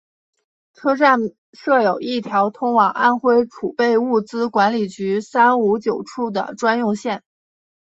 [0.73, 1.19] 车站
[1.53, 7.21] 设有一条通往安徽储备物资管理局三五九处的专用线。